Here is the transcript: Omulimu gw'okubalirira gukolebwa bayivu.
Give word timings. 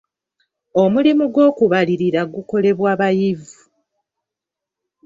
Omulimu 0.83 1.25
gw'okubalirira 1.33 2.21
gukolebwa 2.33 2.91
bayivu. 2.99 3.59